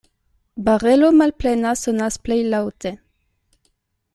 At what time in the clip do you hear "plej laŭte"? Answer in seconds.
2.27-2.95